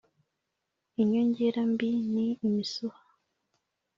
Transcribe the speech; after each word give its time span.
Inyongera 1.01 1.61
mbi 1.71 1.89
ni 2.13 2.27
imisuha. 2.45 3.01